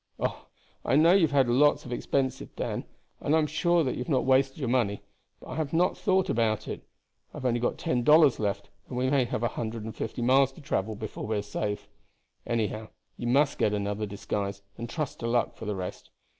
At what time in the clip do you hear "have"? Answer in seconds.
1.27-1.31, 3.99-4.09, 7.37-7.45, 9.25-9.43